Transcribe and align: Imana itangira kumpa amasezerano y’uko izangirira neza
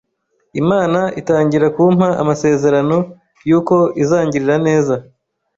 Imana 0.61 0.99
itangira 1.19 1.67
kumpa 1.75 2.07
amasezerano 2.21 2.97
y’uko 3.47 3.75
izangirira 4.01 4.55
neza 4.67 4.95